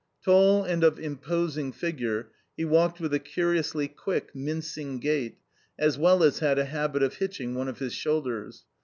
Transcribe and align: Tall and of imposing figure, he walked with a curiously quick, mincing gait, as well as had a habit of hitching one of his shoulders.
Tall 0.25 0.63
and 0.63 0.83
of 0.83 0.97
imposing 0.99 1.71
figure, 1.73 2.31
he 2.57 2.65
walked 2.65 2.99
with 2.99 3.13
a 3.13 3.19
curiously 3.19 3.87
quick, 3.87 4.33
mincing 4.35 4.97
gait, 4.99 5.37
as 5.77 5.95
well 5.95 6.23
as 6.23 6.39
had 6.39 6.57
a 6.57 6.65
habit 6.65 7.03
of 7.03 7.17
hitching 7.17 7.53
one 7.53 7.67
of 7.67 7.77
his 7.77 7.93
shoulders. 7.93 8.65